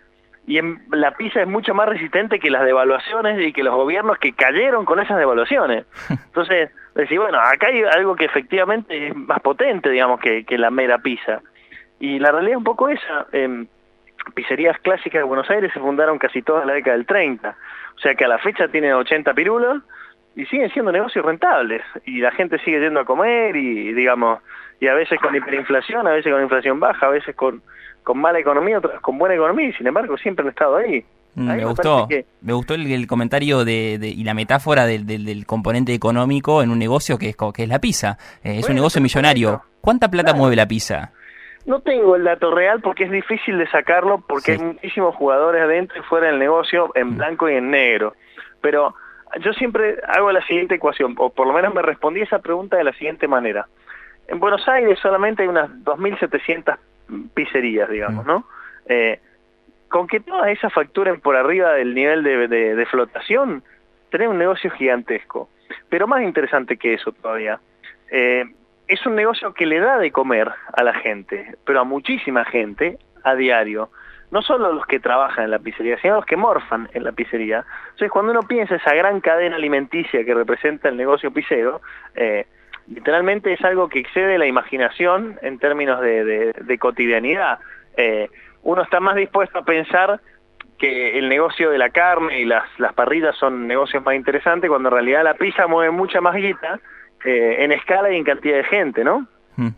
[0.47, 4.17] y en, la pizza es mucho más resistente que las devaluaciones y que los gobiernos
[4.17, 5.85] que cayeron con esas devaluaciones.
[6.09, 10.71] Entonces, decir, bueno, acá hay algo que efectivamente es más potente, digamos, que, que la
[10.71, 11.43] mera pizza.
[12.01, 13.27] Y la realidad es un poco esa.
[13.33, 13.67] Eh,
[14.35, 17.57] pizzerías clásicas de Buenos Aires se fundaron casi todas en la década del 30.
[17.97, 19.83] O sea que a la fecha tienen 80 pirulos
[20.37, 21.83] y siguen siendo negocios rentables.
[22.05, 24.41] Y la gente sigue yendo a comer y, digamos,
[24.81, 27.63] y a veces con hiperinflación, a veces con inflación baja, a veces con
[28.09, 31.05] con mala economía, otras con buena economía, y sin embargo siempre han estado ahí.
[31.35, 32.09] Mm, me, gustó,
[32.41, 37.19] me gustó el, comentario de, y la metáfora del, del, componente económico en un negocio
[37.19, 38.17] que es, que es la pizza.
[38.43, 39.63] Eh, es un negocio millonario.
[39.83, 41.13] ¿Cuánta plata mueve la pizza?
[41.69, 46.01] No tengo el dato real porque es difícil de sacarlo porque hay muchísimos jugadores adentro
[46.01, 47.17] y fuera del negocio en mm.
[47.19, 48.15] blanco y en negro.
[48.63, 48.95] Pero
[49.41, 52.85] yo siempre hago la siguiente ecuación, o por lo menos me respondí esa pregunta de
[52.85, 53.69] la siguiente manera.
[54.29, 56.79] En Buenos Aires solamente hay unas 2.700
[57.35, 58.47] pizzerías, digamos, ¿no?
[58.87, 59.21] Eh,
[59.91, 63.63] con que todas esas facturen por arriba del nivel de, de, flotación,
[64.11, 65.51] tenés un negocio gigantesco.
[65.91, 67.61] Pero más interesante que eso todavía,
[68.11, 68.47] eh,
[68.89, 72.99] es un negocio que le da de comer a la gente, pero a muchísima gente
[73.23, 73.91] a diario.
[74.31, 77.65] No solo los que trabajan en la pizzería, sino los que morfan en la pizzería.
[77.85, 81.81] Entonces, cuando uno piensa esa gran cadena alimenticia que representa el negocio pizzero,
[82.15, 82.47] eh,
[82.89, 87.59] literalmente es algo que excede la imaginación en términos de, cotidianidad.
[87.97, 88.29] Eh,
[88.63, 90.21] uno está más dispuesto a pensar
[90.79, 94.91] que el negocio de la carne y las, las parrillas son negocios más interesantes cuando
[94.91, 96.81] en realidad la pizza mueve mucha más guita
[97.25, 99.27] eh, en escala y en cantidad de gente, ¿no?
[99.57, 99.71] Hmm.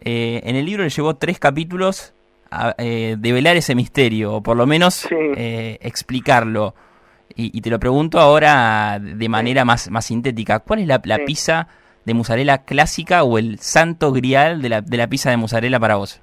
[0.00, 2.14] Eh, en el libro le llevó tres capítulos
[2.50, 6.74] a eh, develar ese misterio, o por lo menos explicarlo.
[7.34, 10.58] Y, te lo pregunto ahora de manera más, más sintética.
[10.58, 11.66] ¿Cuál es la, pizza
[12.04, 15.96] de mozzarella clásica o el santo grial de la, de la pizza de mozzarella para
[15.96, 16.20] vos?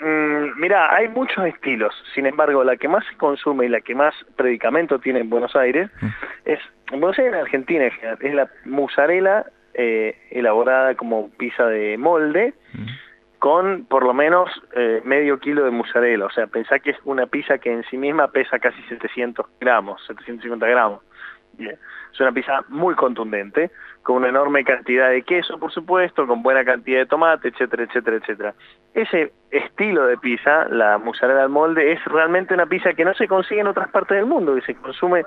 [0.00, 1.94] Mm, mira, hay muchos estilos.
[2.14, 5.54] Sin embargo, la que más se consume y la que más predicamento tiene en Buenos
[5.54, 6.08] Aires hmm.
[6.46, 6.58] es
[6.92, 7.84] en Buenos Aires, en Argentina,
[8.20, 12.54] es la mozzarella eh, elaborada como pizza de molde,
[13.38, 16.26] con por lo menos eh, medio kilo de mozzarella.
[16.26, 20.00] O sea, pensá que es una pizza que en sí misma pesa casi 700 gramos,
[20.06, 21.00] 750 gramos.
[21.58, 23.70] Es una pizza muy contundente,
[24.02, 28.16] con una enorme cantidad de queso, por supuesto, con buena cantidad de tomate, etcétera, etcétera,
[28.16, 28.54] etcétera.
[28.92, 33.26] Ese estilo de pizza, la mozzarella al molde, es realmente una pizza que no se
[33.26, 35.24] consigue en otras partes del mundo, que se consume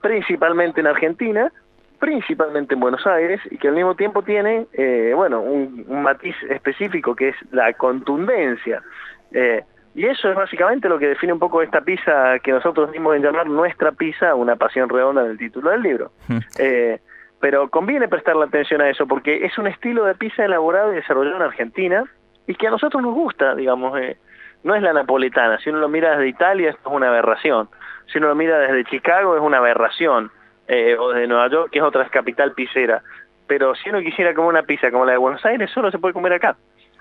[0.00, 1.52] principalmente en Argentina,
[1.98, 7.14] principalmente en Buenos Aires, y que al mismo tiempo tiene, eh, bueno, un, matiz específico
[7.14, 8.82] que es la contundencia.
[9.32, 9.62] Eh,
[9.94, 13.22] y eso es básicamente lo que define un poco esta pizza que nosotros dimos en
[13.22, 16.12] llamar nuestra pizza, una pasión redonda en el título del libro.
[16.28, 16.38] Hmm.
[16.58, 17.00] Eh,
[17.40, 21.36] pero conviene prestarle atención a eso porque es un estilo de pizza elaborado y desarrollado
[21.36, 22.04] en Argentina
[22.46, 23.98] y que a nosotros nos gusta, digamos,
[24.64, 27.68] no es la napoletana, si uno lo mira desde Italia esto es una aberración
[28.10, 30.30] si uno lo mira desde Chicago es una aberración,
[30.66, 33.02] eh, o desde Nueva York, que es otra capital pizzera.
[33.46, 36.14] Pero si uno quisiera comer una pizza como la de Buenos Aires, solo se puede
[36.14, 36.56] comer acá.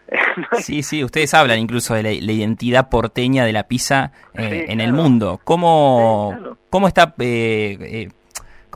[0.59, 4.93] sí, sí, ustedes hablan incluso de la, identidad porteña de la pizza eh, en el
[4.93, 5.41] mundo.
[5.43, 8.09] ¿Cómo, cómo está eh,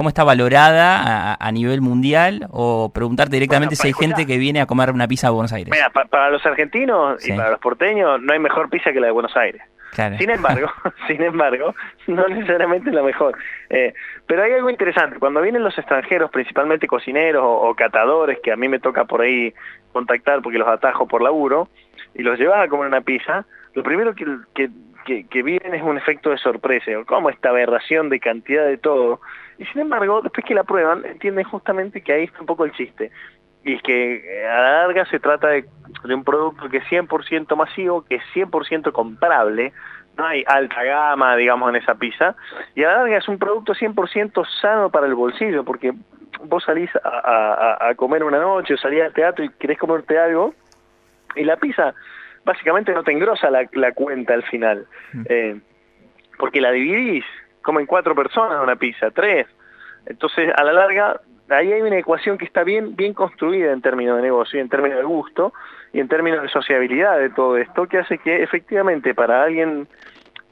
[0.01, 2.47] cómo está valorada a, nivel mundial?
[2.49, 5.71] O preguntarte directamente si hay gente que viene a comer una pizza a Buenos Aires.
[5.71, 9.11] Mira, para los argentinos y para los porteños no hay mejor pizza que la de
[9.11, 9.61] Buenos Aires.
[10.17, 10.71] Sin embargo,
[11.07, 11.75] sin embargo,
[12.07, 13.37] no necesariamente la mejor.
[13.69, 13.93] Eh,
[14.25, 15.19] pero hay algo interesante.
[15.19, 19.53] Cuando vienen los extranjeros, principalmente cocineros o, catadores, que a mí me toca por ahí
[19.93, 21.69] contactar porque los atajo por laburo,
[22.15, 25.97] y los llevas a comer una pizza, lo primero que, que, que, viven es un
[25.97, 26.91] efecto de sorpresa.
[27.05, 29.21] ¿Cómo esta aberración de cantidad de todo?
[29.61, 32.71] Y sin embargo, después que la prueban, entienden justamente que ahí está un poco el
[32.71, 33.11] chiste.
[33.63, 35.65] Y que a la larga se trata de,
[36.03, 39.71] un producto que es 100% masivo, que es 100% comprable,
[40.17, 42.35] no hay alta gama, digamos, en esa pizza,
[42.73, 45.93] y a la larga es un producto 100% sano para el bolsillo, porque
[46.45, 50.55] vos salís a, comer una noche o salís al teatro y querés comerte algo,
[51.35, 51.93] y la pizza
[52.43, 55.21] básicamente no te engrosa la, la cuenta al final, mm.
[55.29, 55.61] eh,
[56.39, 57.25] porque la dividís,
[57.61, 59.47] comen cuatro personas una pizza, tres,
[60.05, 64.17] entonces a la larga ahí hay una ecuación que está bien, bien construida en términos
[64.17, 65.53] de negocio, en términos de gusto
[65.93, 69.87] y en términos de sociabilidad de todo esto, que hace que efectivamente para alguien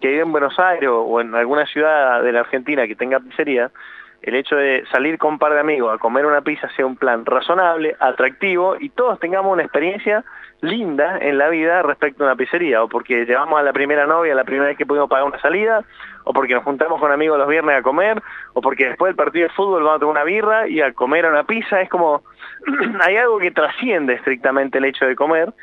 [0.02, 3.72] que vive en Buenos Aires o en alguna ciudad de la Argentina que tenga pizzería,
[4.22, 6.96] el hecho de salir con un par de amigos a comer una pizza sea un
[6.96, 10.24] plan razonable, atractivo y todos tengamos una experiencia
[10.62, 14.36] linda en la vida respecto a una pizzería, o porque llevamos a la primera novia
[14.36, 15.84] la primera vez que pudimos pagar una salida,
[16.26, 18.22] o porque nos juntamos con amigos los viernes a comer,
[18.54, 21.26] o porque después del partido de fútbol vamos a tomar una birra y a comer
[21.26, 22.24] una pizza, es como,
[23.02, 25.54] hay algo que trasciende estrictamente el hecho de comer,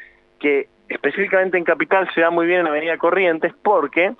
[0.40, 4.14] que específicamente en Capital se da muy bien en Avenida Corrientes, porque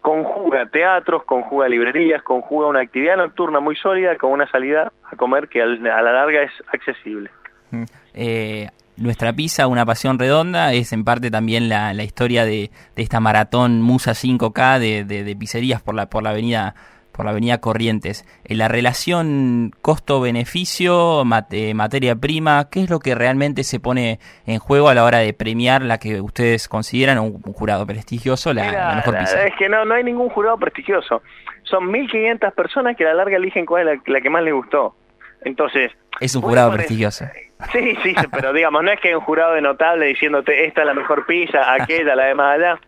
[0.00, 5.48] conjuga teatros, conjuga librerías, conjuga una actividad nocturna muy sólida con una salida a comer
[5.48, 7.30] que a la larga es accesible.
[7.70, 7.84] Mm.
[8.14, 13.02] Eh, nuestra pizza, una pasión redonda, es en parte también la, la historia de, de,
[13.02, 16.74] esta maratón Musa 5K de, de, de, pizzerías por la, por la avenida
[17.18, 18.24] por la avenida Corrientes.
[18.44, 24.20] En eh, la relación costo-beneficio, eh, materia prima, ¿qué es lo que realmente se pone
[24.46, 28.94] en juego a la hora de premiar la que ustedes consideran un, jurado prestigioso, la,
[28.94, 29.44] mejor pizza?
[29.44, 31.22] Es que no, no hay ningún jurado prestigioso.
[31.64, 34.94] Son 1.500 personas que a la larga eligen cuál es la, que más les gustó.
[35.42, 35.90] Entonces...
[36.20, 37.24] Es un jurado prestigioso.
[37.72, 40.86] Sí, sí, pero digamos, no es que hay un jurado de notable diciéndote esta es
[40.86, 42.78] la mejor pizza, aquella, la de más allá.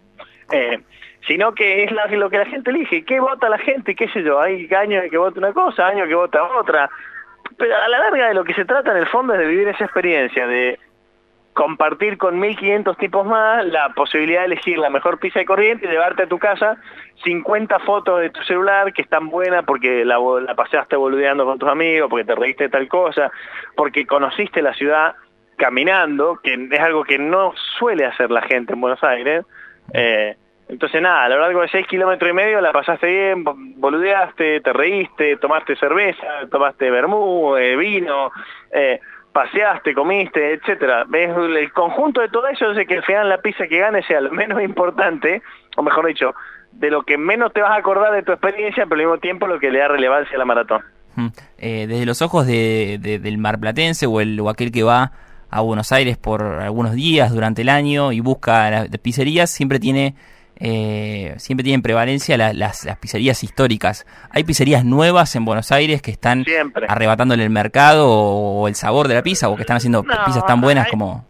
[0.53, 0.79] Eh,
[1.26, 3.04] sino que es lo que la gente elige.
[3.04, 3.94] ¿Qué vota la gente?
[3.94, 4.40] ¿Qué sé yo?
[4.40, 6.90] Hay años que vota una cosa, años que vota otra.
[7.56, 9.68] Pero a la larga de lo que se trata en el fondo es de vivir
[9.68, 10.78] esa experiencia, de
[11.52, 15.90] compartir con 1500 tipos más la posibilidad de elegir la mejor pizza de corriente y
[15.90, 16.78] llevarte a tu casa
[17.24, 21.68] 50 fotos de tu celular que están buenas porque la, la paseaste boludeando con tus
[21.68, 23.30] amigos, porque te reíste de tal cosa,
[23.76, 25.16] porque conociste la ciudad
[25.56, 29.44] caminando, que es algo que no suele hacer la gente en Buenos Aires.
[29.92, 30.37] Eh,
[30.70, 33.44] entonces nada, a lo largo de seis kilómetros y medio la pasaste bien,
[33.76, 38.30] boludeaste, te reíste, tomaste cerveza, tomaste vermú, eh, vino,
[38.70, 39.00] eh,
[39.33, 41.06] paseaste, comiste, etcétera.
[41.12, 44.30] El conjunto de todo eso hace que al final la pizza que gane sea lo
[44.30, 45.42] menos importante,
[45.76, 46.35] o mejor dicho,
[46.70, 49.48] de lo que menos te vas a acordar de tu experiencia, pero al mismo tiempo
[49.48, 50.83] lo que le da relevancia a la maratón.
[51.59, 55.11] Eh, desde los ojos de, del marplatense o, el, o aquel que va
[55.50, 60.14] a Buenos Aires por algunos días durante el año y busca las pizzerías, siempre tiene
[60.62, 64.07] eh, siempre tienen prevalencia las, las, pizzerías históricas.
[64.31, 66.44] Hay pizzerías nuevas en Buenos Aires que están
[66.87, 70.61] arrebatándole el mercado o, el sabor de la pizza o que están haciendo pizzas tan
[70.61, 71.27] buenas como...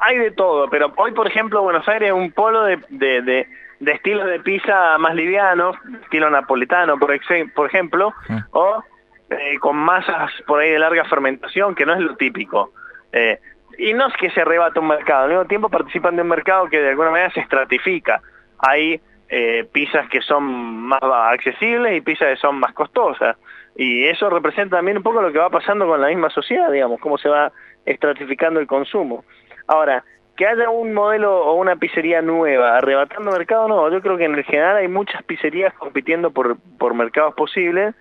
[0.00, 3.46] Hay de todo, pero hoy, por ejemplo, Buenos Aires es un polo de, de,
[3.80, 7.10] de, estilos de pizza más livianos, estilo napolitano, por,
[7.52, 8.38] por ejemplo, mm.
[8.52, 8.84] o
[9.30, 12.70] eh, con masas por ahí de larga fermentación, que no es lo típico.
[13.12, 13.40] Eh,
[13.76, 16.68] y no es que se arrebata un mercado, al mismo tiempo participan de un mercado
[16.68, 18.22] que de alguna manera se estratifica
[18.58, 23.36] hay eh, pizzas que son más accesibles y pizzas que son más costosas.
[23.76, 27.00] Y eso representa también un poco lo que va pasando con la misma sociedad, digamos,
[27.00, 27.52] cómo se va
[27.84, 29.24] estratificando el consumo.
[29.68, 30.02] Ahora,
[30.36, 34.34] que haya un modelo o una pizzería nueva arrebatando mercado, no, yo creo que en
[34.34, 37.94] el general hay muchas pizzerías compitiendo por, por mercados posibles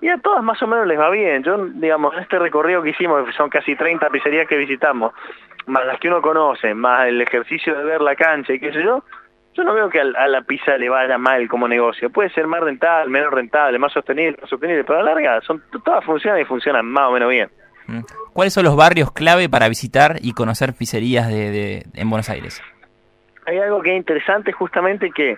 [0.00, 1.42] y a todas más o menos les va bien.
[1.42, 5.12] Yo, digamos, en este recorrido que hicimos, son casi 30 pizzerías que visitamos,
[5.66, 8.82] más las que uno conoce, más el ejercicio de ver la cancha y qué sé
[8.82, 9.04] yo,
[9.54, 12.10] yo no veo que a, la pizza le vaya mal como negocio.
[12.10, 15.62] Puede ser más rentable, menos rentable, más sostenible, más sostenible, pero a la larga son,
[15.84, 17.50] todas funcionan y funcionan más o menos bien.
[17.86, 18.00] Mm.
[18.32, 22.62] ¿Cuáles son los barrios clave para visitar y conocer pizzerías de, en Buenos Aires?
[23.46, 25.36] Hay algo que es interesante justamente que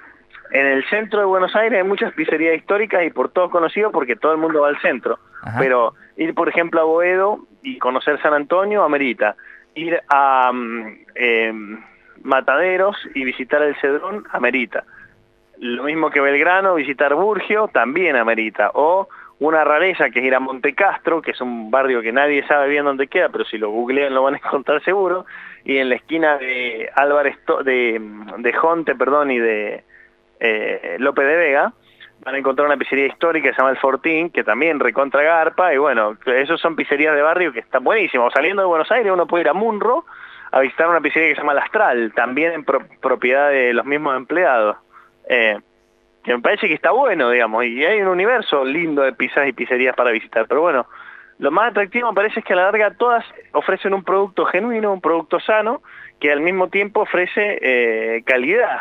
[0.52, 4.14] en el centro de Buenos Aires hay muchas pizzerías históricas y por todos conocidos porque
[4.14, 5.18] todo el mundo va al centro.
[5.58, 9.36] Pero ir, por ejemplo, a Boedo y conocer San Antonio amerita.
[9.74, 10.50] Ir a...
[11.14, 11.84] Em,
[12.22, 14.84] Mataderos y visitar el Cedrón amerita.
[15.58, 18.70] Lo mismo que Belgrano, visitar Burgio también amerita.
[18.74, 22.68] O una rareza que es ir a Montecastro, que es un barrio que nadie sabe
[22.68, 25.26] bien dónde queda, pero si lo googlean lo van a encontrar seguro.
[25.64, 28.00] Y en la esquina de Álvarez, de,
[28.38, 29.84] de Jonte, perdón, y de
[30.40, 31.72] eh, López de Vega,
[32.24, 35.72] van a encontrar una pizzería histórica que se llama El Fortín, que también recontra garpa,
[35.74, 38.32] y bueno, esos son pizzerías de barrio que están buenísimos.
[38.32, 40.04] Saliendo de Buenos Aires uno puede ir a Munro,
[40.54, 44.76] a visitar una pizzería que se llama La también en propiedad de los mismos empleados.
[45.28, 45.58] Eh,
[46.22, 49.52] que me parece que está bueno, digamos, y hay un universo lindo de pizzas y
[49.52, 50.46] pizzerías para visitar.
[50.46, 50.86] Pero bueno,
[51.40, 54.92] lo más atractivo me parece es que a la larga todas ofrecen un producto genuino,
[54.92, 55.82] un producto sano,
[56.20, 58.78] que al mismo tiempo ofrece eh, calidad,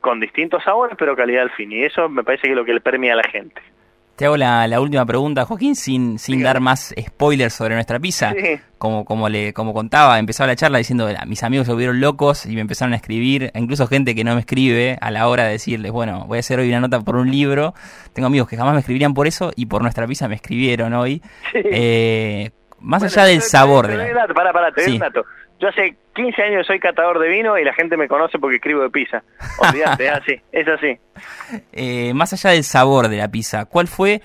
[0.00, 1.70] con distintos sabores, pero calidad al fin.
[1.70, 3.62] Y eso me parece que es lo que le permite a la gente.
[4.20, 8.34] Te hago la, última pregunta, Joaquín, sin, sin dar más spoilers sobre nuestra pizza.
[8.76, 12.54] Como, como, le, como contaba, empezaba la charla diciendo, mis amigos se volvieron locos y
[12.54, 15.90] me empezaron a escribir, incluso gente que no me escribe a la hora de decirles,
[15.90, 17.72] bueno, voy a hacer hoy una nota por un libro.
[18.12, 21.22] Tengo amigos que jamás me escribirían por eso y por nuestra pizza me escribieron hoy.
[21.54, 23.86] Eh, más allá del sabor.
[23.86, 24.26] de la...
[24.34, 25.24] para, para, te un dato.
[25.60, 28.80] Yo hace 15 años soy catador de vino y la gente me conoce porque escribo
[28.82, 29.22] de pizza.
[29.58, 30.98] Olvídate, así, es así.
[31.72, 34.22] Eh, más allá del sabor de la pizza, ¿cuál fue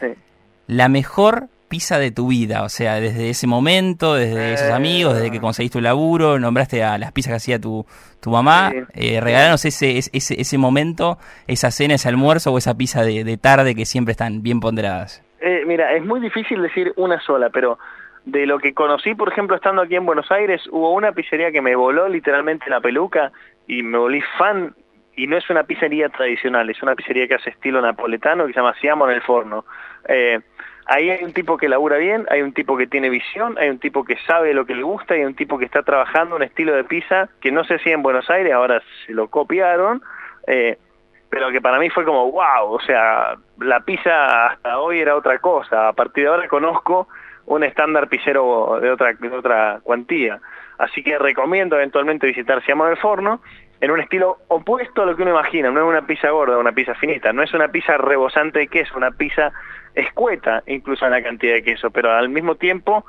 [0.68, 2.64] la mejor pizza de tu vida?
[2.64, 6.98] O sea, desde ese momento, desde esos amigos, desde que conseguiste un laburo, nombraste a
[6.98, 7.86] las pizzas que hacía tu,
[8.22, 8.72] tu mamá.
[8.94, 11.18] Eh, regalanos ese, ese, ese momento,
[11.48, 15.22] esa cena, ese almuerzo o esa pizza de, de tarde que siempre están bien ponderadas.
[15.42, 17.78] Eh, mira, es muy difícil decir una sola, pero
[18.26, 21.62] de lo que conocí, por ejemplo, estando aquí en Buenos Aires, hubo una pizzería que
[21.62, 23.32] me voló literalmente la peluca
[23.68, 24.74] y me volví fan,
[25.16, 28.60] y no es una pizzería tradicional, es una pizzería que hace estilo napoletano que se
[28.60, 29.66] llama Siamo en el Forno.
[30.08, 30.40] Eh,
[30.88, 33.80] ahí hay un tipo que labura bien, hay un tipo que tiene visión, hay un
[33.80, 36.74] tipo que sabe lo que le gusta, hay un tipo que está trabajando un estilo
[36.74, 40.02] de pizza que no sé si en Buenos Aires ahora se lo copiaron,
[40.48, 40.78] eh,
[41.30, 45.40] pero que para mí fue como wow, o sea, la pizza hasta hoy era otra
[45.40, 47.08] cosa, a partir de ahora conozco
[47.46, 50.40] un estándar pizzero de otra, de otra cuantía.
[50.78, 53.42] Así que recomiendo eventualmente visitar Siamo del Forno
[53.82, 55.70] en un estilo opuesto a lo que uno imagina.
[55.72, 57.32] No es una pizza gorda, una pizza finita.
[57.34, 59.52] No es una pizza rebosante de queso, una pizza
[59.94, 63.06] escueta incluso en la cantidad de queso, pero al mismo tiempo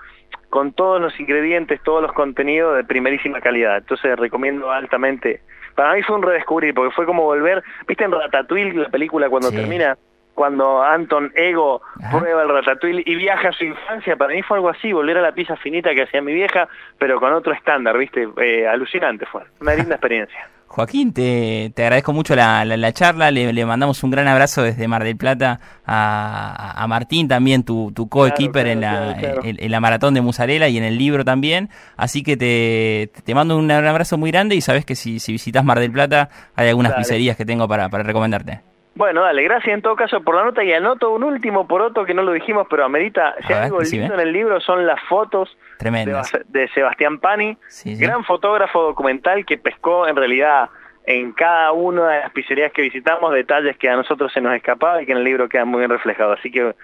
[0.51, 3.79] con todos los ingredientes, todos los contenidos de primerísima calidad.
[3.79, 5.41] Entonces recomiendo altamente.
[5.75, 9.51] Para mí fue un redescubrir, porque fue como volver, ¿viste en Ratatouille la película cuando
[9.51, 9.99] termina?
[10.37, 11.81] Cuando Anton Ego
[12.11, 15.23] prueba el ratatouille y viaja a su infancia, para mí fue algo así, volver a
[15.23, 16.69] la pizza finita que hacía mi vieja,
[16.99, 18.29] pero con otro estándar, ¿viste?
[18.37, 20.49] Eh, alucinante fue, una linda experiencia.
[20.69, 25.05] Joaquín, te, te agradezco mucho la, la, charla, le, mandamos un gran abrazo desde Mar
[25.05, 30.21] del Plata a, a Martín, también tu, tu co-keeper en, la, en, la maratón de
[30.21, 34.55] Musarela y en el libro también, así que te, te mando un, abrazo muy grande
[34.55, 37.89] y sabes que si, si visitas Mar del Plata hay algunas pizzerías que tengo para,
[37.89, 38.76] para recomendarte.
[38.97, 42.07] Bueno, dale, gracias en todo caso por la nota y anoto un último por otro
[42.07, 45.55] que no lo dijimos, pero amerita, si algo lindo en el libro son las fotos
[45.79, 47.59] de, Sebastián Pani,
[47.99, 50.71] gran fotógrafo documental que pescó en realidad
[51.05, 55.03] en cada una de las pizzerías que visitamos detalles que a nosotros se nos escapaba
[55.03, 56.39] y que en el libro quedan muy bien reflejados.
[56.41, 56.75] Así que...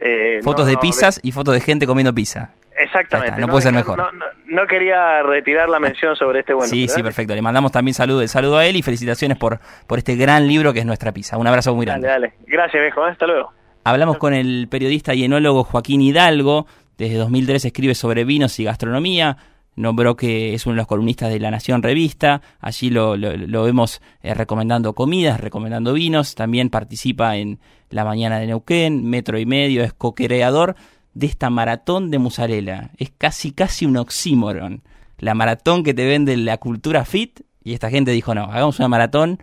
[0.00, 2.54] Eh, fotos de pizzas y fotos de gente comiendo pizza.
[2.78, 3.40] Exactamente.
[3.40, 4.12] no, puede ser mejor.
[4.46, 6.68] No, quería retirar la mención sobre este bueno.
[6.68, 7.34] Sí, sí, perfecto.
[7.34, 10.80] Le mandamos también saludo, saludo a él y felicitaciones por, por este gran libro que
[10.80, 11.36] es Nuestra Pizza.
[11.36, 12.08] Un abrazo muy grande.
[12.08, 12.46] Dale, dale.
[12.46, 13.04] Gracias, viejo.
[13.04, 13.52] Hasta luego.
[13.84, 16.66] Hablamos con el periodista y enólogo Joaquín Hidalgo.
[16.96, 19.36] Desde 2003 escribe sobre vinos y gastronomía.
[19.76, 22.42] Nombró que es uno de los columnistas de La Nación Revista.
[22.60, 26.34] Allí lo, lo, vemos eh, recomendando comidas, recomendando vinos.
[26.34, 30.74] También participa en La Mañana de Neuquén, Metro y Medio, es co-creador
[31.18, 32.90] de esta maratón de musarela.
[32.96, 34.82] Es casi, casi un oxímoron.
[35.18, 38.86] La maratón que te vende la cultura fit y esta gente dijo, no, hagamos una
[38.86, 39.42] maratón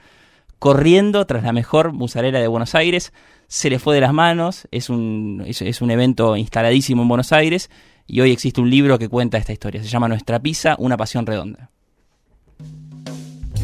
[0.58, 3.12] corriendo tras la mejor musarela de Buenos Aires.
[3.48, 7.70] Se le fue de las manos, es un, es, un evento instaladísimo en Buenos Aires
[8.08, 9.84] y hoy existe un libro que cuenta esta historia.
[9.84, 11.72] Se llama Nuestra Pizza, una pasión redonda.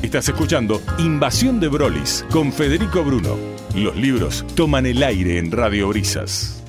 [0.03, 3.37] Estás escuchando Invasión de Brolis con Federico Bruno.
[3.73, 6.60] Los libros toman el aire en Radio Brisas.